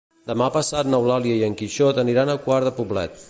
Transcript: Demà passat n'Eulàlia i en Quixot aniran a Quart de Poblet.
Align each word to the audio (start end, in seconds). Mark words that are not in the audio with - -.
Demà 0.29 0.45
passat 0.55 0.89
n'Eulàlia 0.93 1.37
i 1.41 1.45
en 1.49 1.59
Quixot 1.61 2.01
aniran 2.07 2.33
a 2.33 2.39
Quart 2.49 2.71
de 2.71 2.75
Poblet. 2.81 3.19